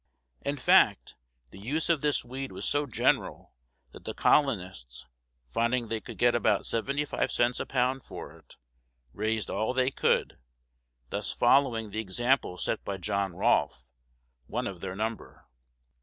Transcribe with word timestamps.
In 0.41 0.57
fact, 0.57 1.15
the 1.51 1.59
use 1.59 1.87
of 1.87 2.01
this 2.01 2.25
weed 2.25 2.51
was 2.51 2.65
so 2.65 2.87
general 2.87 3.53
that 3.91 4.03
the 4.03 4.15
colonists, 4.15 5.05
finding 5.45 5.89
they 5.89 6.01
could 6.01 6.17
get 6.17 6.33
about 6.33 6.65
seventy 6.65 7.05
five 7.05 7.31
cents 7.31 7.59
a 7.59 7.67
pound 7.67 8.01
for 8.01 8.35
it, 8.35 8.57
raised 9.13 9.51
all 9.51 9.73
they 9.75 9.91
could, 9.91 10.39
thus 11.11 11.31
following 11.31 11.91
the 11.91 11.99
example 11.99 12.57
set 12.57 12.83
by 12.83 12.97
John 12.97 13.35
Rolfe, 13.35 13.85
one 14.47 14.65
of 14.65 14.81
their 14.81 14.95
number. 14.95 15.45